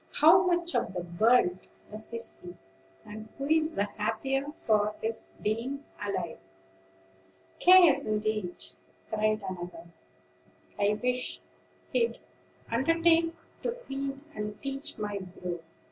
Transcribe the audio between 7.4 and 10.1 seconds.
"Cares indeed!" cried another;